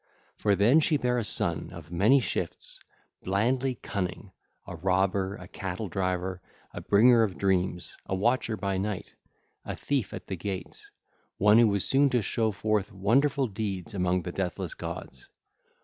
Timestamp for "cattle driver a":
5.47-6.81